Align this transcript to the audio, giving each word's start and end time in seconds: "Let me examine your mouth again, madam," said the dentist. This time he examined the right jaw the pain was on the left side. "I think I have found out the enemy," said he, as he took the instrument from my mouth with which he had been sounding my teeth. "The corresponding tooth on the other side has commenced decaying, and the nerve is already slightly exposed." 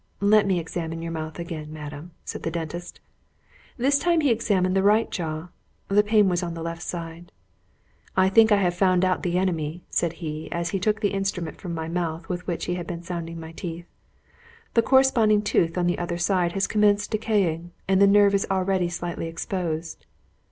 "Let 0.23 0.47
me 0.47 0.59
examine 0.59 1.03
your 1.03 1.11
mouth 1.11 1.37
again, 1.37 1.71
madam," 1.71 2.09
said 2.25 2.41
the 2.41 2.49
dentist. 2.49 2.99
This 3.77 3.99
time 3.99 4.21
he 4.21 4.31
examined 4.31 4.75
the 4.75 4.81
right 4.81 5.07
jaw 5.11 5.49
the 5.89 6.01
pain 6.01 6.27
was 6.27 6.41
on 6.41 6.55
the 6.55 6.63
left 6.63 6.81
side. 6.81 7.31
"I 8.17 8.27
think 8.27 8.51
I 8.51 8.55
have 8.57 8.73
found 8.73 9.05
out 9.05 9.21
the 9.21 9.37
enemy," 9.37 9.83
said 9.91 10.13
he, 10.13 10.51
as 10.51 10.69
he 10.71 10.79
took 10.79 11.01
the 11.01 11.13
instrument 11.13 11.61
from 11.61 11.75
my 11.75 11.87
mouth 11.87 12.27
with 12.29 12.47
which 12.47 12.65
he 12.65 12.73
had 12.73 12.87
been 12.87 13.03
sounding 13.03 13.39
my 13.39 13.51
teeth. 13.51 13.85
"The 14.73 14.81
corresponding 14.81 15.43
tooth 15.43 15.77
on 15.77 15.85
the 15.85 15.99
other 15.99 16.17
side 16.17 16.53
has 16.53 16.65
commenced 16.65 17.11
decaying, 17.11 17.69
and 17.87 18.01
the 18.01 18.07
nerve 18.07 18.33
is 18.33 18.47
already 18.49 18.89
slightly 18.89 19.27
exposed." 19.27 20.07